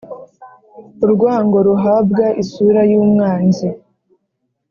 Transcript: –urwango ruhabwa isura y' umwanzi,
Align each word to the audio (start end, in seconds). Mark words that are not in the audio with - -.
–urwango 1.05 1.57
ruhabwa 1.67 2.25
isura 2.43 2.81
y' 2.91 2.97
umwanzi, 3.01 3.67